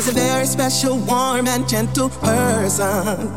was 0.00 0.08
a 0.08 0.12
very 0.12 0.46
special, 0.46 0.96
warm, 0.96 1.46
and 1.46 1.68
gentle 1.68 2.08
person 2.08 3.28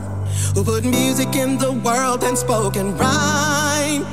who 0.55 0.63
put 0.63 0.85
music 0.85 1.35
in 1.35 1.57
the 1.57 1.73
world 1.73 2.23
and 2.23 2.37
spoke 2.37 2.77
in 2.77 2.95
rhyme. 2.97 4.05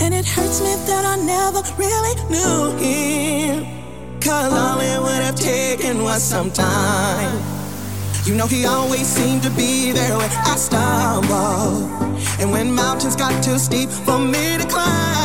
And 0.00 0.12
it 0.12 0.26
hurts 0.26 0.60
me 0.60 0.74
that 0.90 1.04
I 1.04 1.16
never 1.34 1.62
really 1.78 2.14
knew 2.32 2.76
him. 2.82 4.20
Cause 4.20 4.52
all 4.52 4.80
it 4.80 5.00
would 5.00 5.22
have 5.22 5.36
taken 5.36 6.02
was 6.02 6.20
some 6.20 6.50
time. 6.50 7.40
You 8.24 8.34
know, 8.34 8.48
he 8.48 8.66
always 8.66 9.06
seemed 9.06 9.44
to 9.44 9.50
be 9.50 9.92
there 9.92 10.16
when 10.16 10.30
I 10.52 10.56
stumbled. 10.56 11.92
And 12.40 12.50
when 12.50 12.72
mountains 12.74 13.14
got 13.14 13.40
too 13.44 13.56
steep 13.56 13.88
for 13.88 14.18
me 14.18 14.58
to 14.58 14.66
climb. 14.66 15.23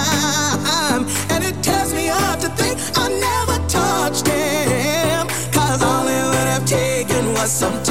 sometimes. 7.49 7.88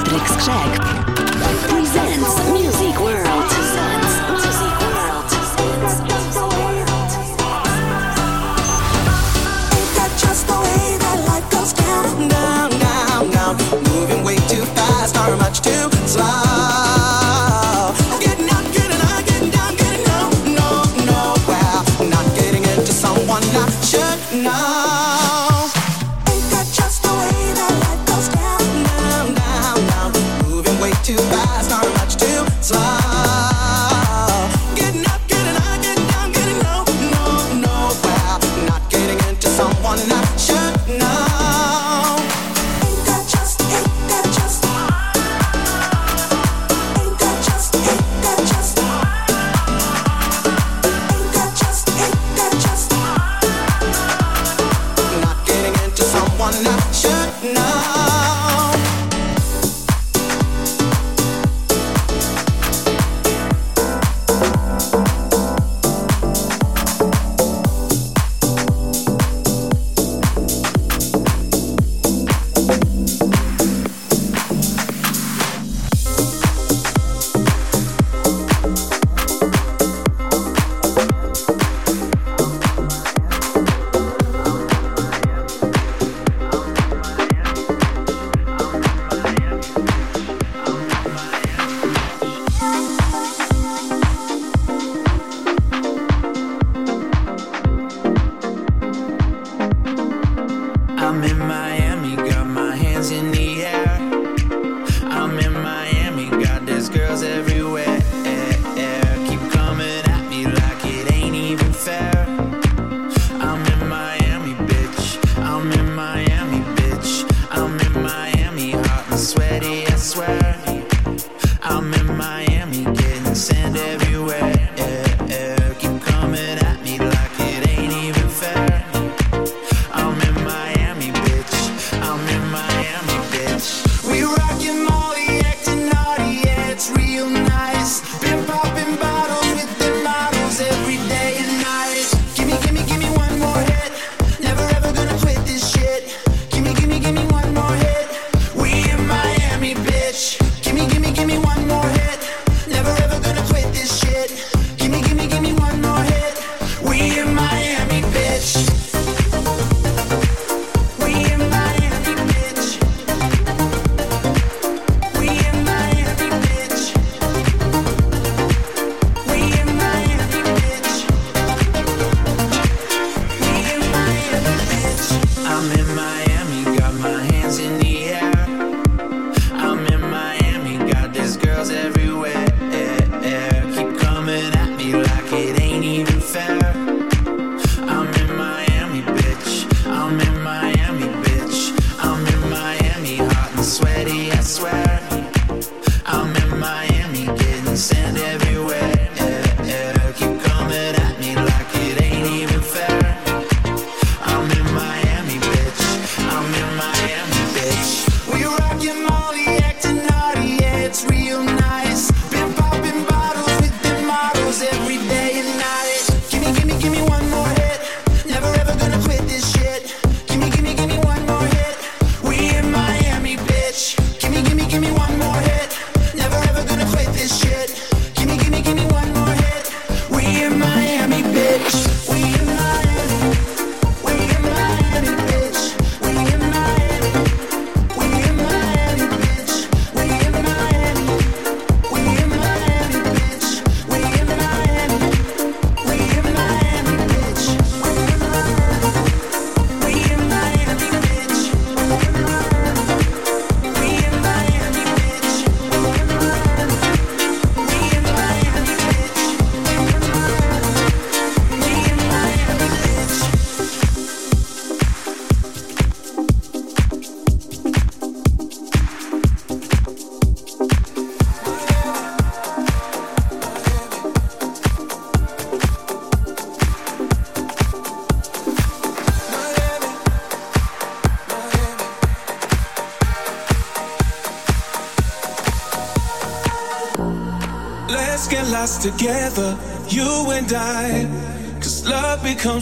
Patryk 0.00 0.28
Skrzek. 0.28 1.79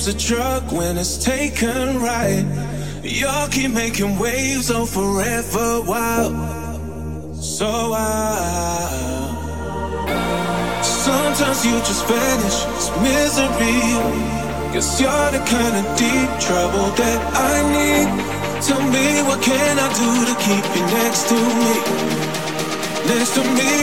A 0.08 0.12
drug 0.16 0.72
when 0.72 0.96
it's 0.96 1.22
taken 1.22 2.00
right. 2.00 2.44
Y'all 3.02 3.48
keep 3.48 3.70
making 3.70 4.18
waves 4.18 4.70
on 4.70 4.86
forever 4.86 5.82
wild. 5.82 7.36
So 7.36 7.90
wild. 7.90 9.28
Sometimes 10.82 11.64
you 11.66 11.72
just 11.88 12.06
vanish, 12.06 12.58
it's 12.76 12.90
misery. 13.04 13.80
Guess 14.72 15.00
you're 15.00 15.30
the 15.36 15.42
kind 15.44 15.74
of 15.80 15.84
deep 15.98 16.30
trouble 16.40 16.88
that 17.00 17.20
I 17.50 17.54
need. 17.76 18.08
Tell 18.62 18.82
me 18.94 19.22
what 19.28 19.42
can 19.42 19.78
I 19.78 19.88
do 20.02 20.10
to 20.28 20.34
keep 20.46 20.64
you 20.76 20.84
next 20.98 21.28
to 21.28 21.38
me? 21.62 21.74
Next 23.12 23.34
to 23.36 23.42
me 23.58 23.78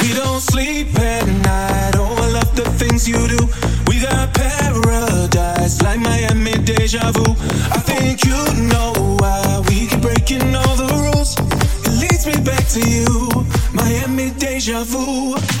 We 0.00 0.08
don't 0.14 0.40
sleep 0.40 0.88
at 0.98 1.26
night. 1.26 1.94
Oh, 1.96 2.16
I 2.24 2.32
love 2.32 2.56
the 2.56 2.64
things 2.80 3.08
you 3.08 3.20
do. 3.28 3.48
We 3.86 4.00
got 4.00 4.41
paradise 5.62 5.82
like 5.82 6.00
Miami 6.00 6.52
deja 6.64 7.12
vu. 7.12 7.32
I 7.70 7.78
think 7.78 8.24
you 8.24 8.68
know 8.68 8.92
why 9.18 9.62
we 9.68 9.86
keep 9.86 10.00
breaking 10.00 10.54
all 10.54 10.76
the 10.76 10.88
rules. 11.14 11.36
It 11.84 12.00
leads 12.00 12.26
me 12.26 12.34
back 12.44 12.66
to 12.68 12.80
you, 12.80 13.46
Miami 13.72 14.30
deja 14.38 14.84
vu. 14.84 15.51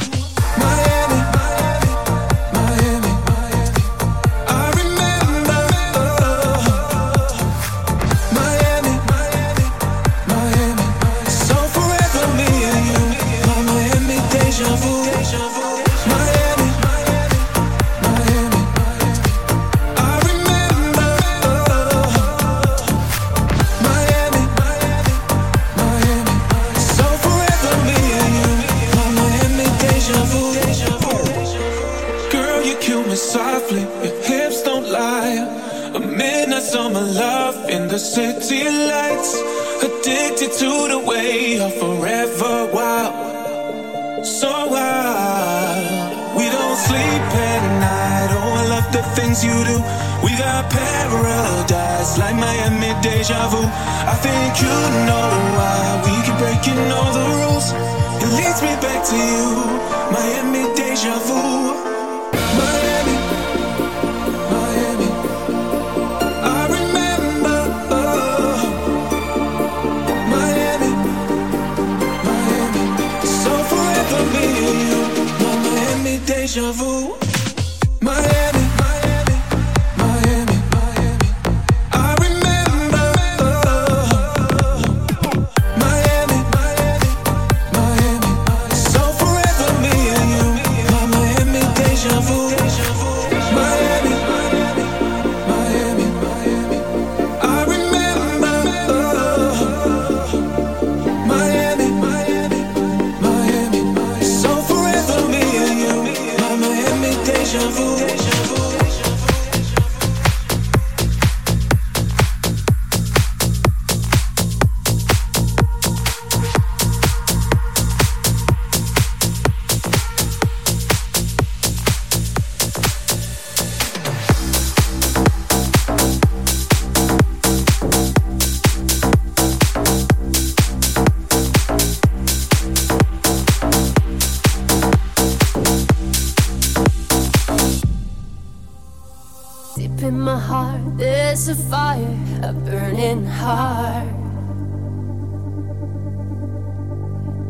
a 141.52 141.54
fire, 141.54 142.16
a 142.42 142.52
burning 142.64 143.26
heart. 143.26 144.08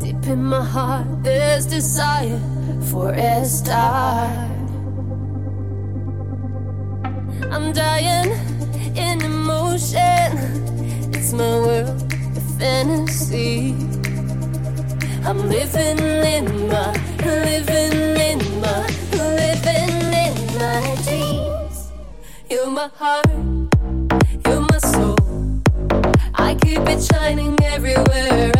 Deep 0.01 0.25
in 0.27 0.43
my 0.43 0.61
heart, 0.61 1.07
there's 1.23 1.65
desire 1.65 2.41
for 2.89 3.13
a 3.13 3.45
star. 3.45 4.27
I'm 7.53 7.71
dying 7.71 8.31
in 9.05 9.21
emotion. 9.21 10.31
It's 11.15 11.31
my 11.31 11.55
world, 11.65 12.03
a 12.35 12.41
fantasy. 12.59 13.73
I'm 15.23 15.39
living 15.47 15.99
in 16.35 16.45
my, 16.67 16.91
living 17.23 17.95
in 18.29 18.39
my, 18.63 18.85
living 19.13 19.95
in 20.25 20.35
my 20.59 20.81
dreams. 21.05 21.91
You're 22.49 22.67
my 22.67 22.89
heart 22.99 23.52
keep 26.55 26.79
it 26.87 27.03
shining 27.03 27.57
everywhere. 27.63 28.52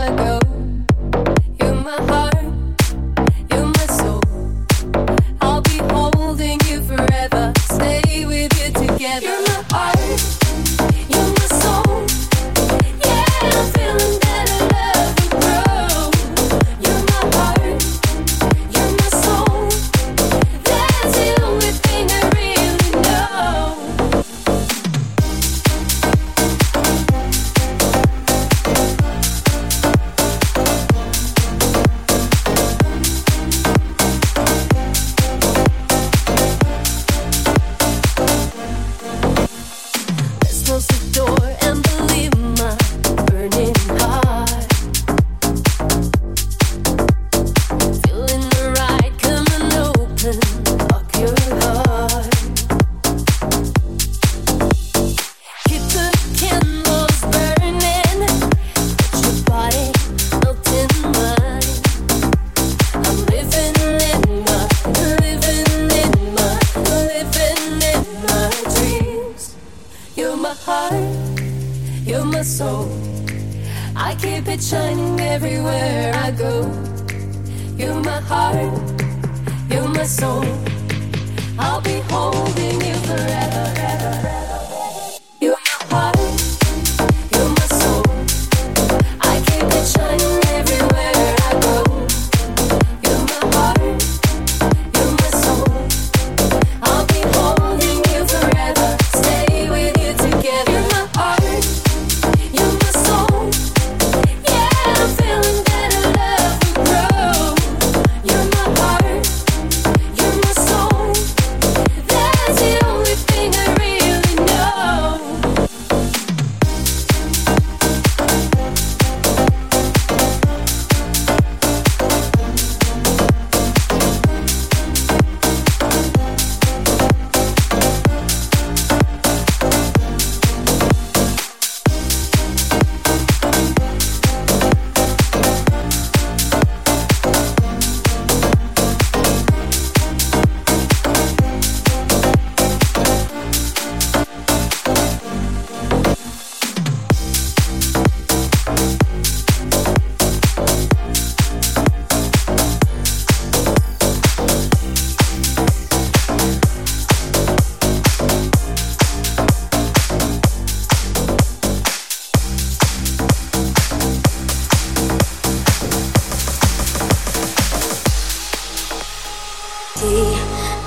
Ti 169.93 170.35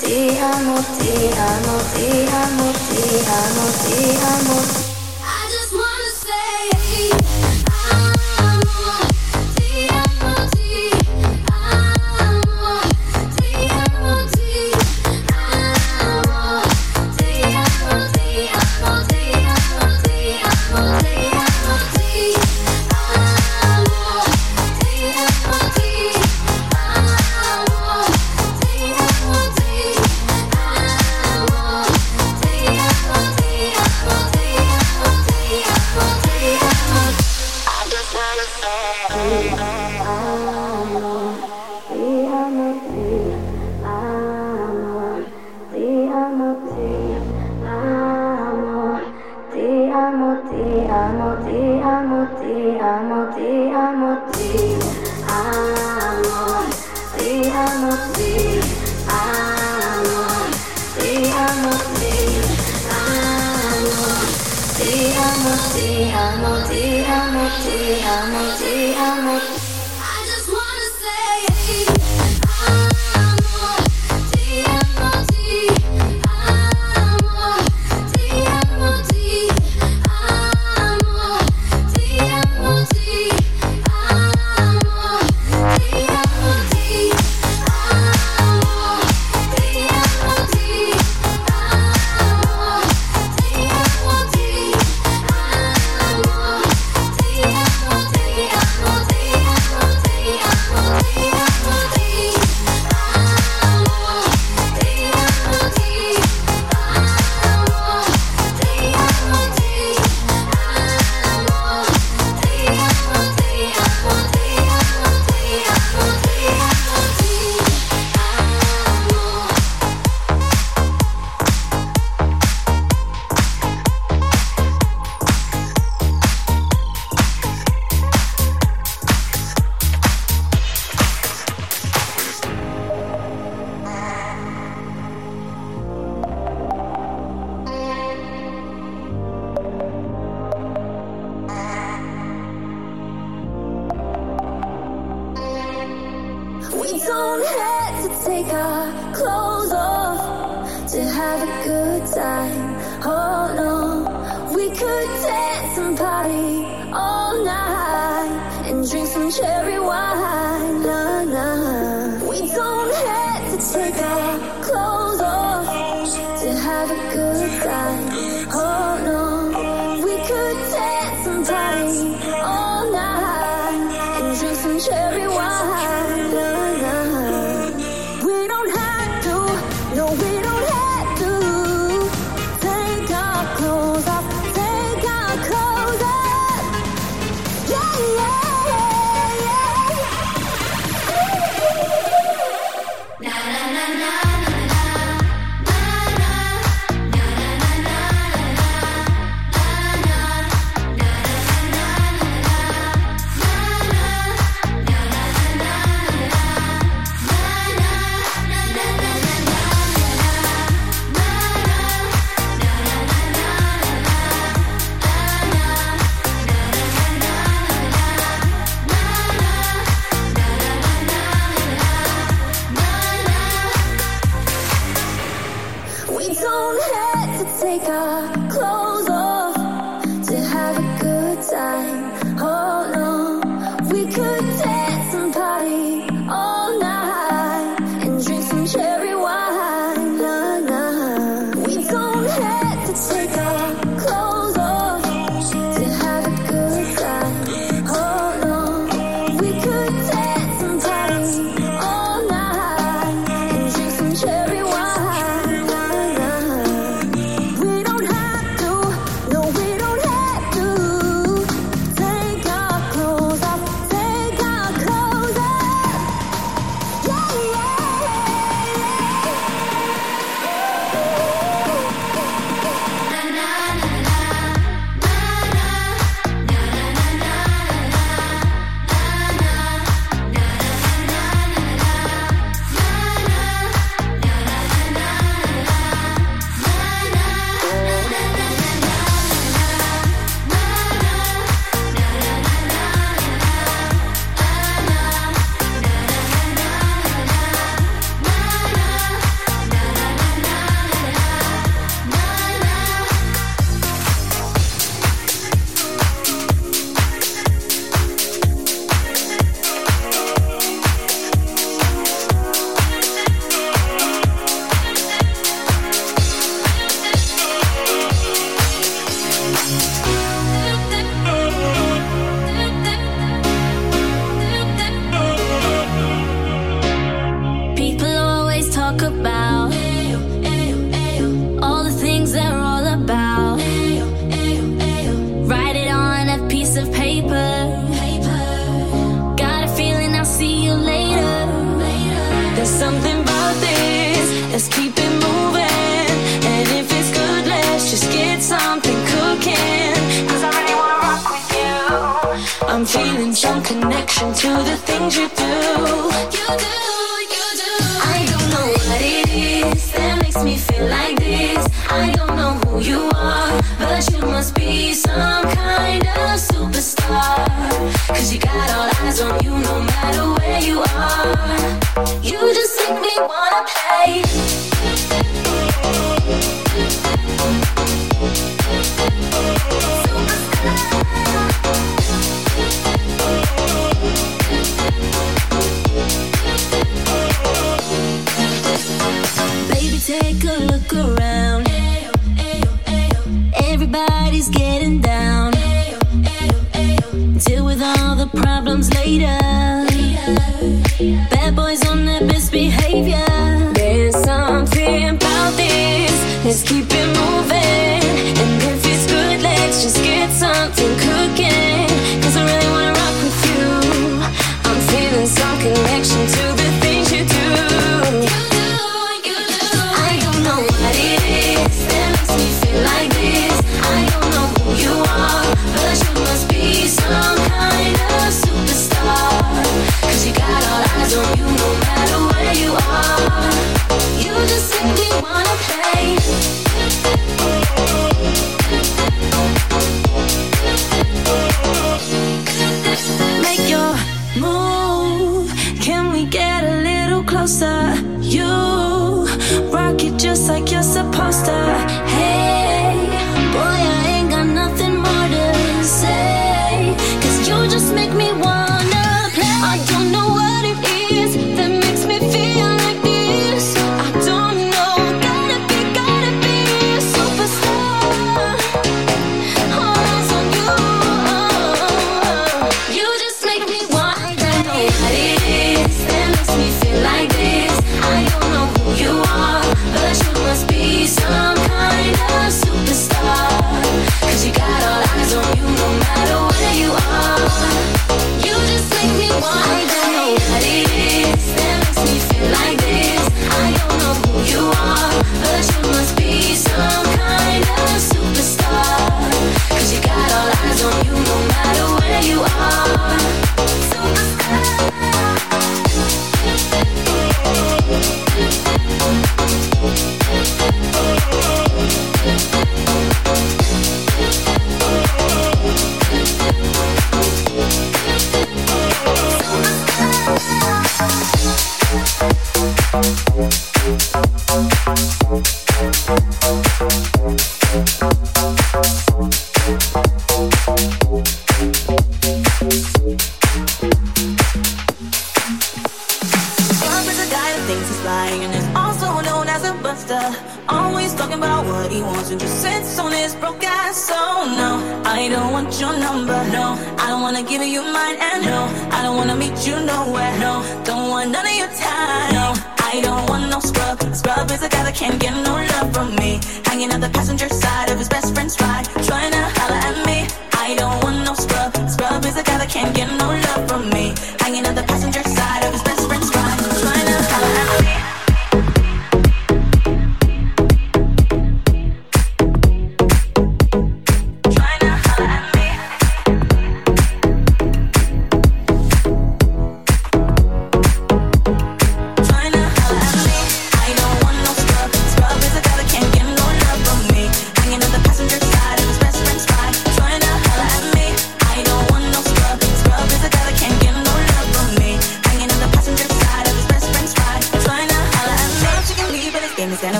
te 0.00 0.40
amo, 0.40 0.76
te 0.98 1.18
amo, 1.44 1.76
te 1.92 2.08
amo, 2.32 2.72
te 2.88 3.02
amo, 3.28 3.64
te 3.84 3.96
amo. 4.24 4.85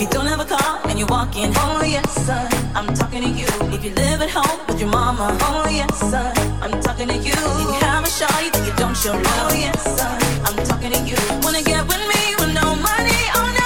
If 0.00 0.06
you 0.06 0.12
don't 0.12 0.28
have 0.28 0.40
a 0.40 0.46
car 0.46 0.80
and 0.88 0.98
you're 0.98 1.06
walking, 1.08 1.52
oh 1.56 1.82
yes, 1.84 2.10
son, 2.24 2.48
I'm 2.74 2.86
talking 2.94 3.20
to 3.20 3.28
you. 3.28 3.44
If 3.70 3.84
you 3.84 3.90
live 3.90 4.22
at 4.22 4.30
home 4.30 4.66
with 4.66 4.80
your 4.80 4.88
mama, 4.88 5.36
oh 5.42 5.68
yes, 5.68 5.94
son, 6.00 6.32
I'm 6.62 6.80
talking 6.80 7.08
to 7.08 7.16
you. 7.16 7.36
If 7.36 7.68
you 7.68 7.80
have 7.84 8.04
a 8.04 8.08
shot, 8.08 8.42
you 8.42 8.48
think 8.48 8.64
you 8.64 8.72
don't 8.76 8.96
show 8.96 9.12
love, 9.12 9.52
oh 9.52 9.52
yes, 9.52 9.76
son, 9.98 10.18
I'm 10.46 10.56
talking 10.64 10.92
to 10.92 11.00
you. 11.04 11.16
Wanna 11.42 11.60
get 11.60 11.86
with 11.86 12.00
me 12.00 12.34
with 12.40 12.54
no 12.54 12.76
money 12.76 13.22
on 13.44 13.59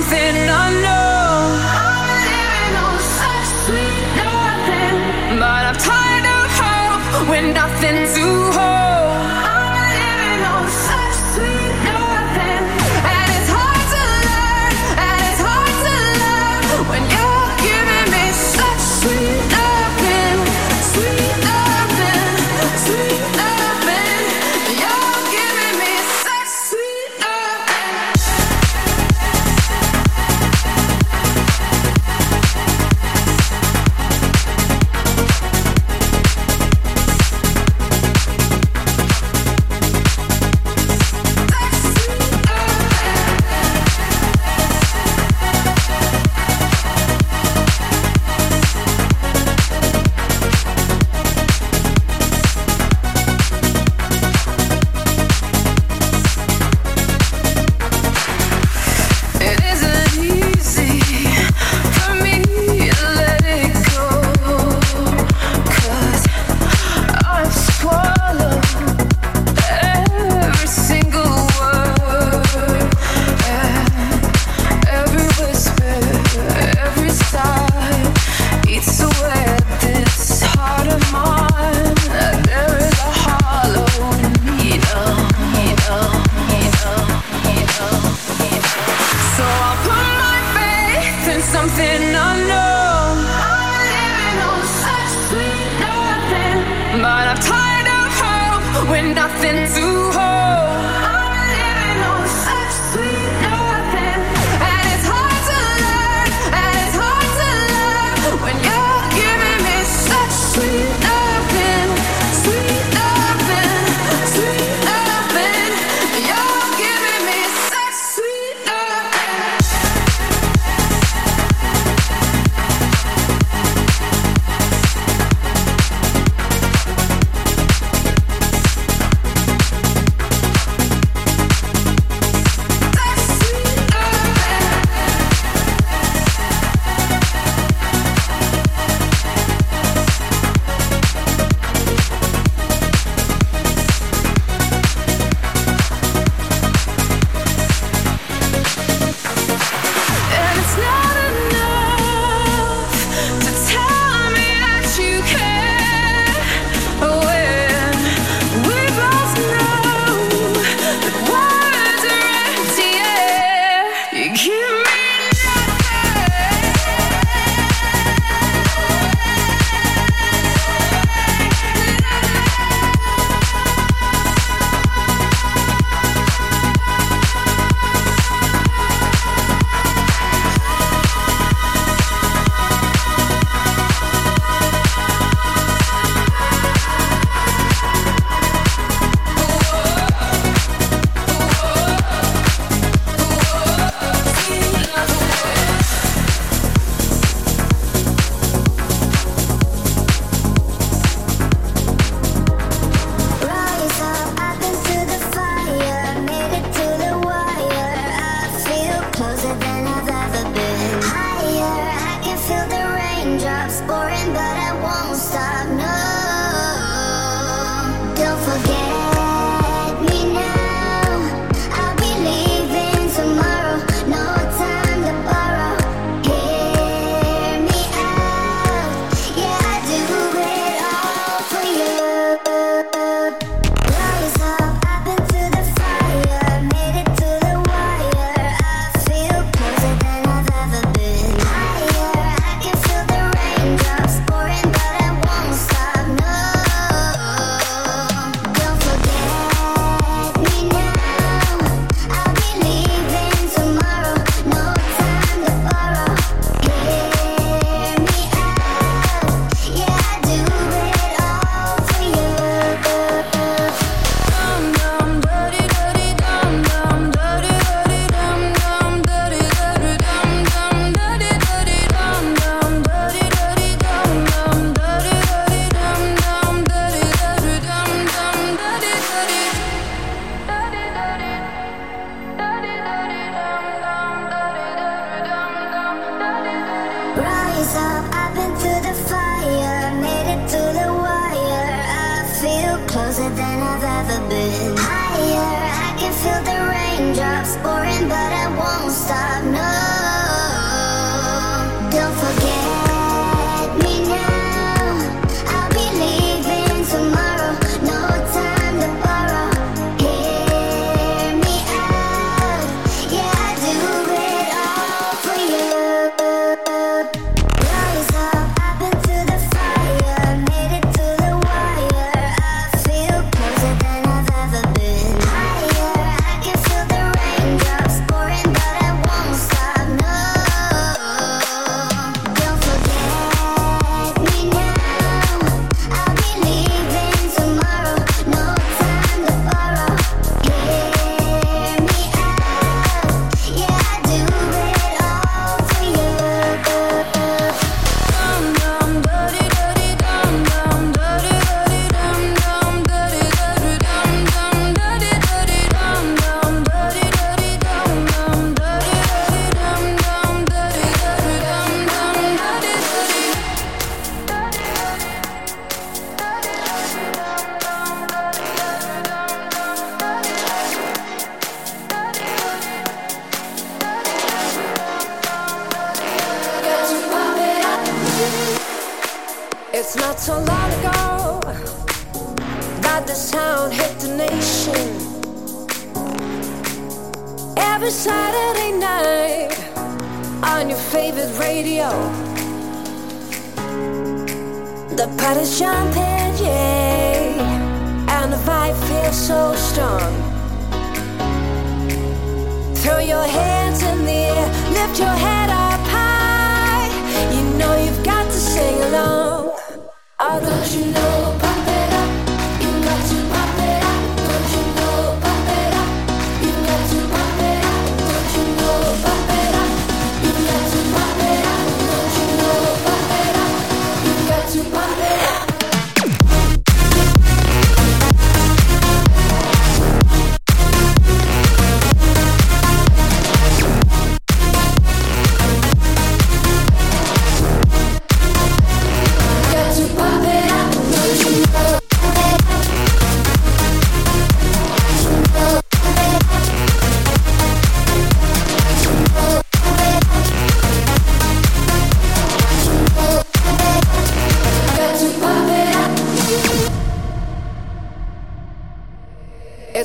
something 0.00 0.48
on 0.48 0.77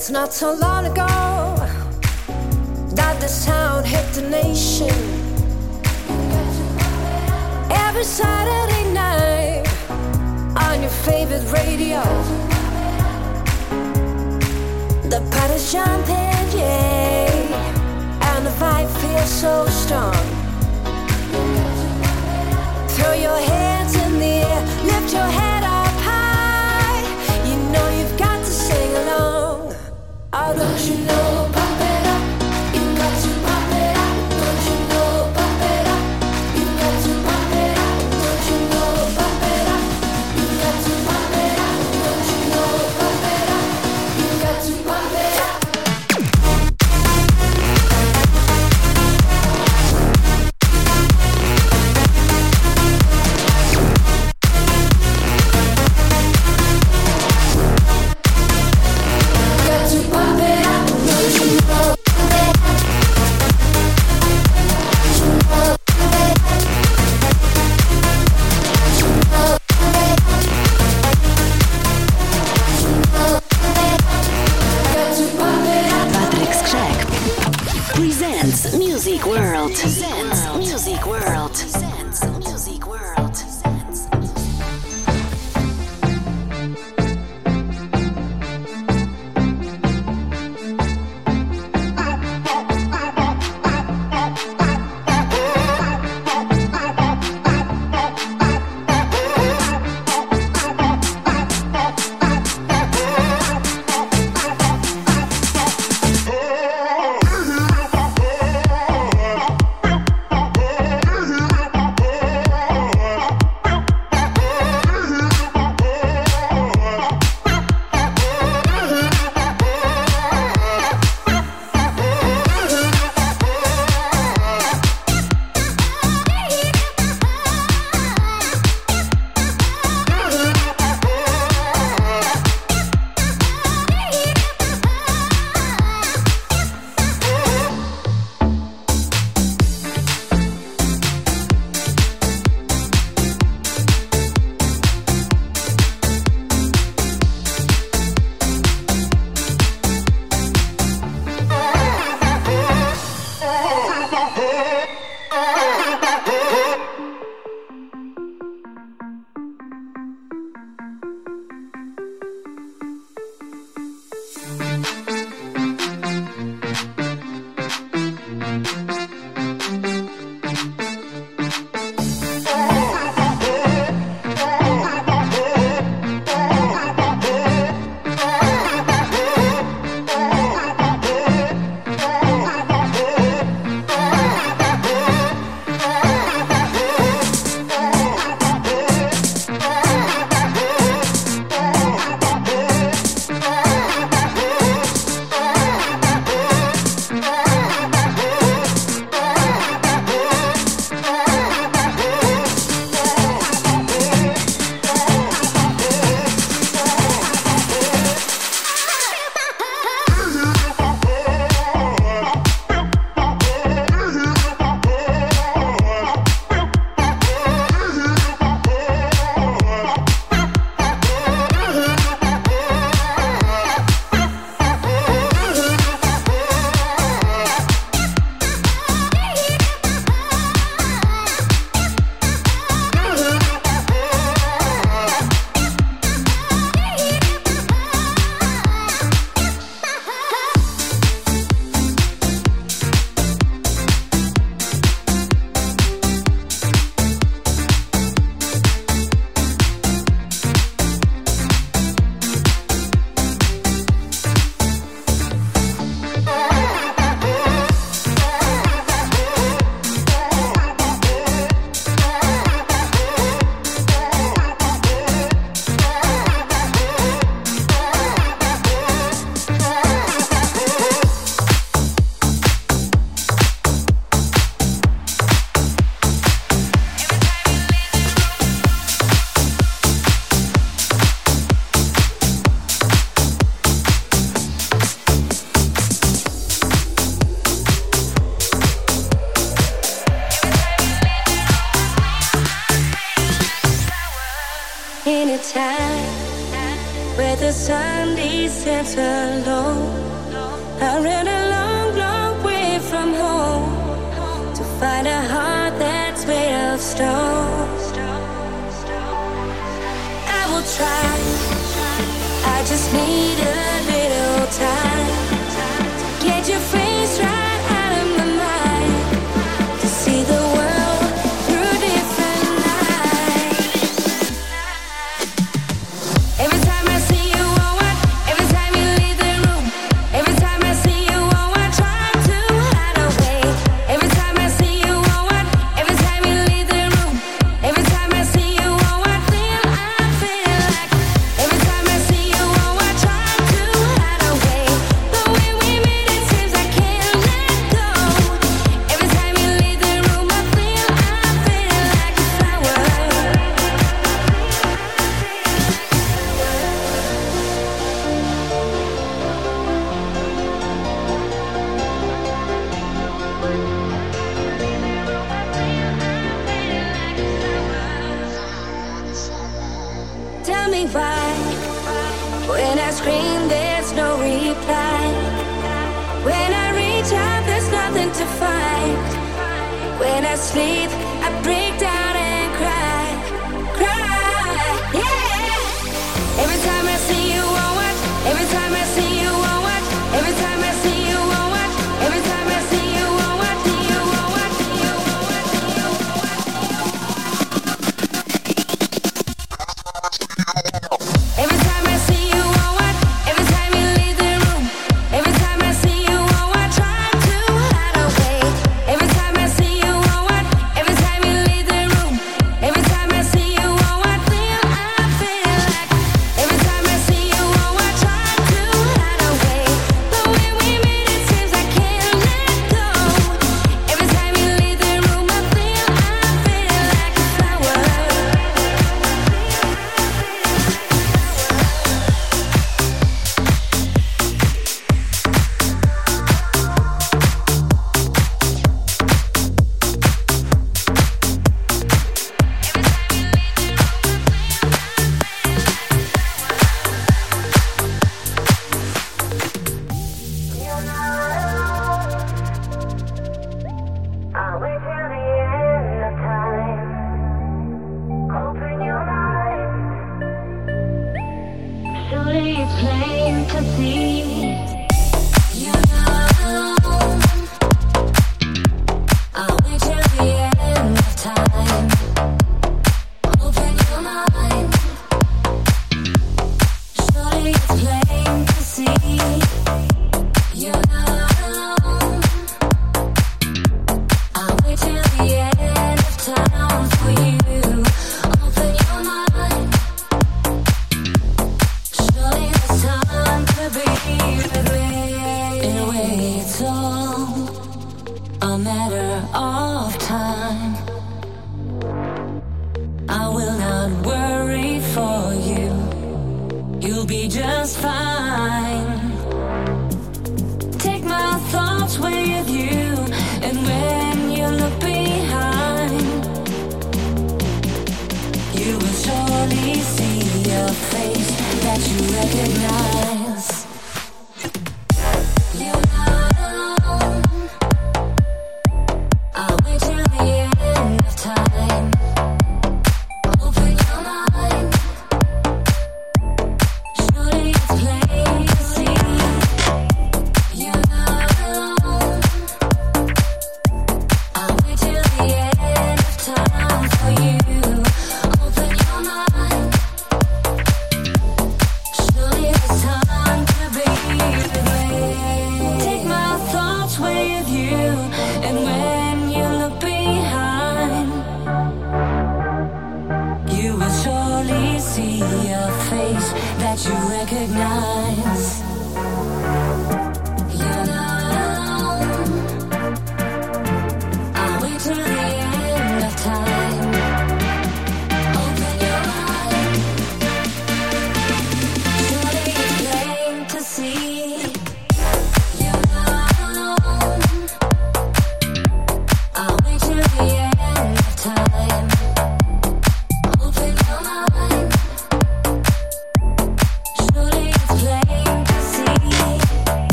It's 0.00 0.08
not 0.08 0.32
so 0.32 0.54
long 0.54 0.86
ago 0.86 1.06
that 2.96 3.20
the 3.20 3.28
sound 3.28 3.84
hit 3.84 4.02
the 4.14 4.22
nation. 4.30 4.88
Every 7.70 8.04
Saturday 8.04 8.94
night 8.94 9.66
on 10.56 10.80
your 10.80 10.94
favorite 11.04 11.44
radio, 11.52 12.00
the 15.10 15.20
party's 15.32 15.70
jumping, 15.70 16.48
yeah, 16.58 17.28
and 18.32 18.46
the 18.46 18.52
vibe 18.52 18.88
feels 19.02 19.28
so 19.28 19.66
strong. 19.66 20.24
Throw 22.94 23.12
your 23.12 23.38
hands 23.38 23.94
in 23.96 24.18
the 24.18 24.34
air, 24.48 24.62
lift 24.82 25.12
your 25.12 25.24
head. 25.24 25.49
How 30.32 30.52
don't 30.52 30.86
you 30.86 30.96
know? 31.06 31.29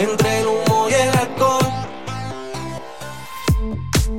entre 0.00 0.40
el 0.40 0.46
humo 0.46 0.88
y 0.88 0.94
el 0.94 1.10
alcohol. 1.10 1.66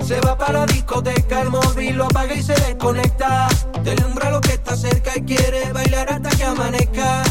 Se 0.05 0.19
va 0.21 0.37
para 0.37 0.59
la 0.59 0.65
discoteca, 0.65 1.41
el 1.41 1.49
móvil 1.49 1.95
lo 1.97 2.05
apaga 2.05 2.33
y 2.35 2.43
se 2.43 2.53
desconecta. 2.53 3.47
Delumbra 3.83 4.29
lo 4.29 4.41
que 4.41 4.53
está 4.53 4.75
cerca 4.75 5.11
y 5.15 5.23
quiere 5.23 5.71
bailar 5.73 6.13
hasta 6.13 6.29
que 6.29 6.43
amanezca. 6.43 7.23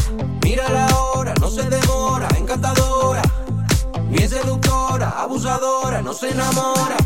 Mira 0.43 0.69
la 0.69 0.87
hora, 0.97 1.33
no 1.39 1.49
se 1.49 1.63
demora, 1.69 2.27
encantadora. 2.37 3.21
Bien 4.09 4.29
seductora, 4.29 5.09
abusadora, 5.21 6.01
no 6.01 6.13
se 6.13 6.31
enamora. 6.31 6.97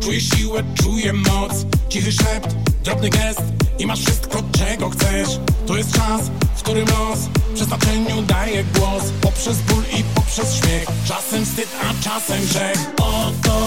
Czuję 0.00 0.20
siłę, 0.20 0.62
czuję 0.82 1.12
moc. 1.12 1.52
Cichy 1.88 2.12
szept, 2.12 2.54
drobny 2.84 3.10
gest 3.10 3.42
I 3.78 3.86
masz 3.86 4.00
wszystko, 4.00 4.42
czego 4.58 4.90
chcesz. 4.90 5.28
To 5.66 5.76
jest 5.76 5.92
czas, 5.92 6.20
w 6.56 6.62
którym 6.62 6.86
los 6.88 7.18
Przeznaczeniu 7.54 8.22
daje 8.22 8.64
głos. 8.64 9.02
Poprzez 9.20 9.58
ból 9.58 9.84
i 9.98 10.04
poprzez 10.14 10.54
śmiech. 10.54 10.86
Czasem 11.04 11.44
wstyd, 11.44 11.68
a 11.82 12.04
czasem 12.04 12.46
grzech. 12.46 12.78
Oto 12.96 13.66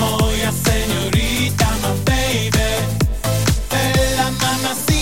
moja 0.00 0.52
seniorita 0.52 1.66
ma 1.82 1.88
baby. 2.04 2.68
Ella 3.70 4.30
ma 4.30 4.93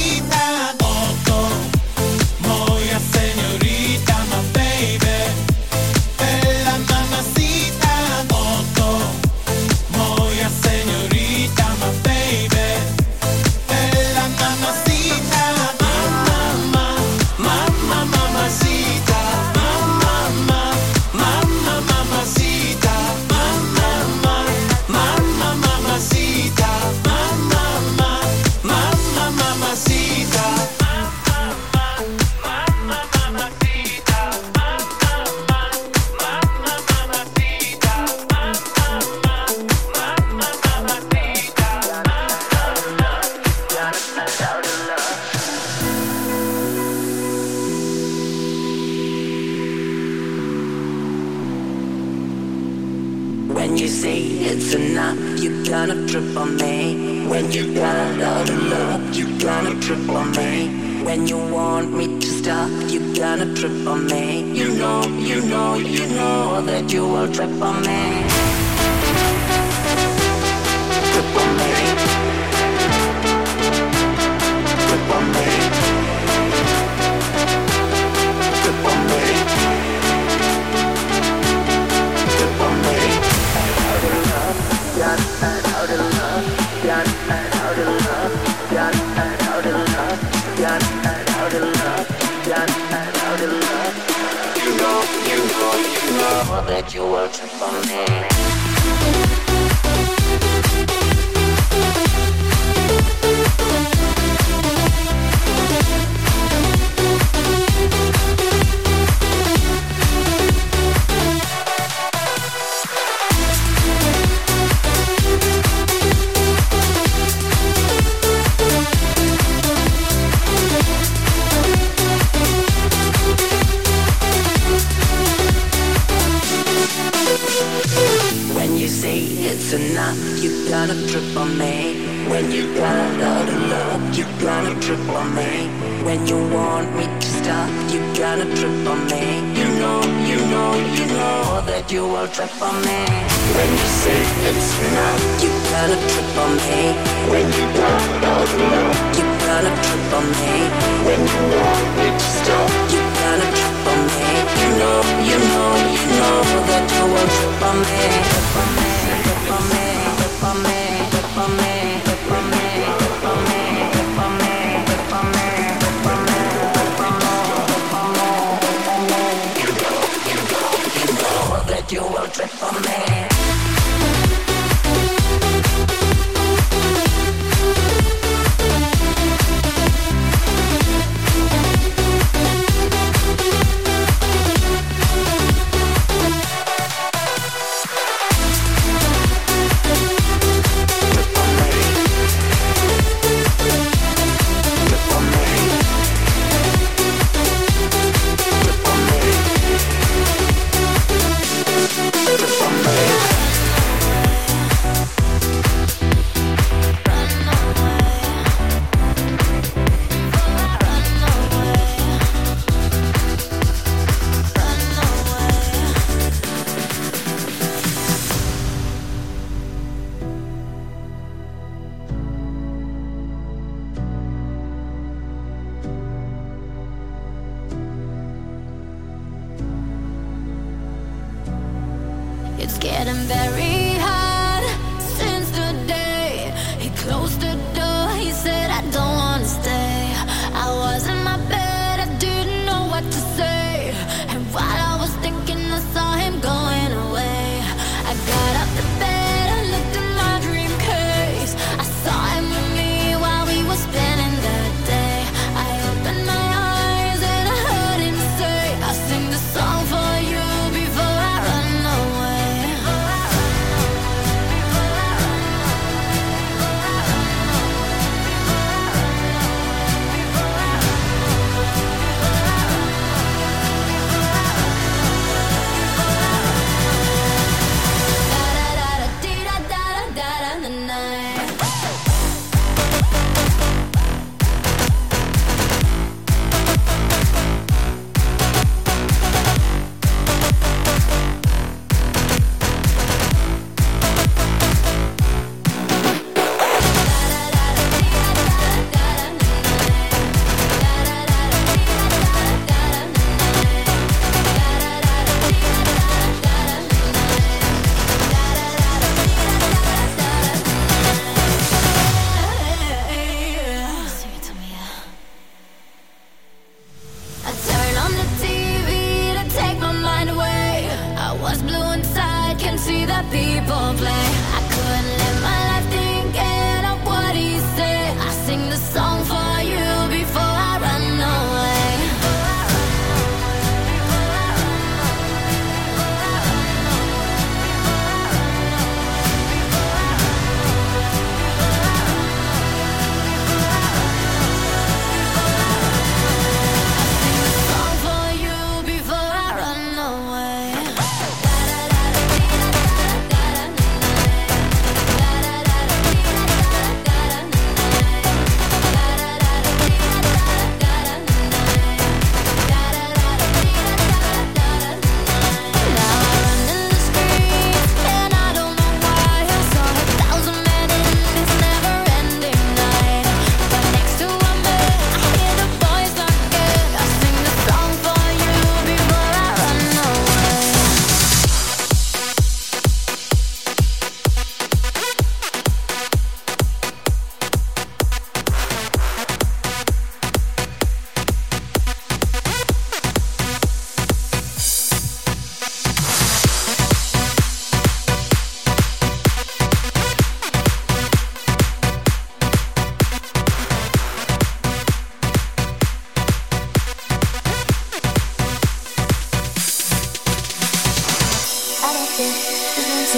It's 412.15 413.15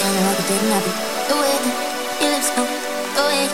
kinda 0.00 0.20
like. 0.24 0.88
The 1.28 1.34
way 1.36 1.56
your 2.20 2.30
lips 2.32 2.48
the 2.56 2.62
way. 3.28 3.44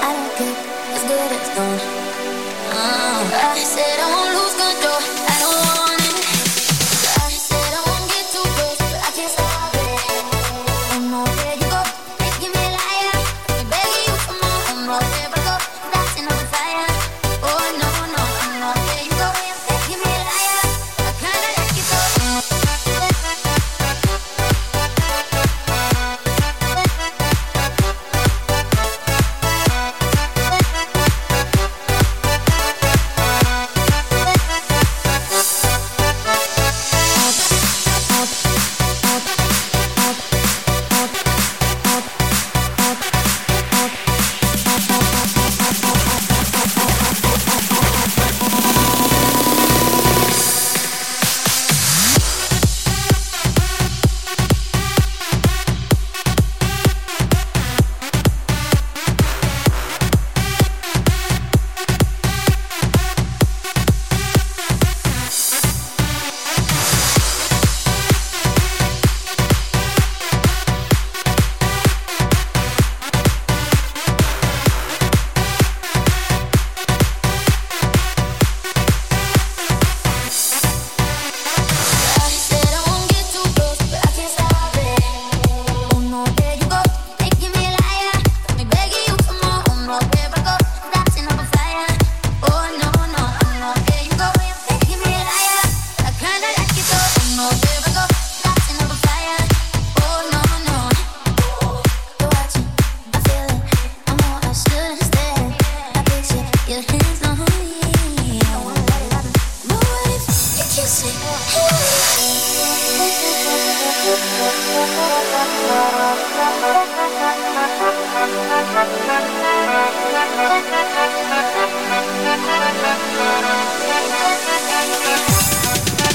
I 0.00 0.12
don't 0.12 0.36
care, 0.36 0.52
good, 1.08 1.32
gone. 1.56 1.80
Uh, 2.76 3.24
I 3.56 3.64
said 3.64 3.96
I 4.00 4.06
won't 4.12 4.36
lose 4.36 4.52
control. 4.52 4.73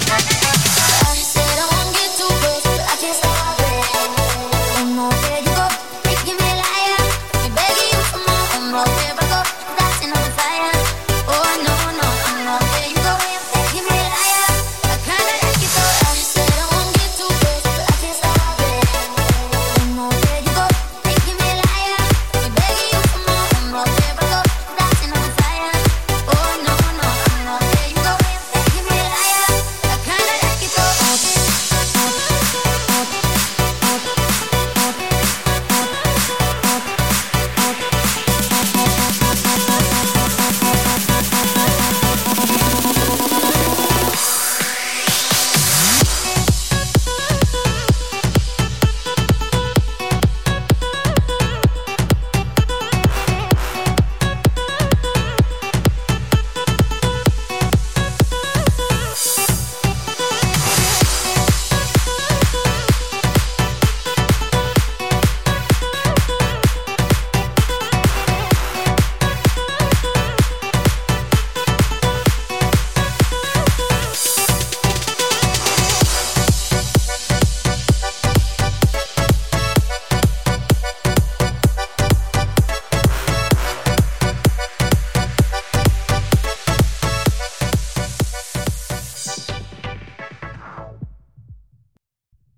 Thank 0.09 0.33
you. 0.33 0.38